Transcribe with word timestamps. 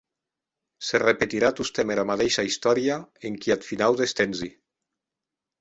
Se 0.87 1.01
repetirà 1.03 1.51
tostemp 1.59 1.93
era 1.97 2.05
madeisha 2.11 2.47
istòria 2.53 2.97
enquiath 3.31 3.69
finau 3.71 4.01
des 4.03 4.19
tempsi. 4.23 4.55